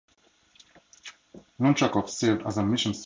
[1.59, 2.99] Lonchakov served as a mission specialist.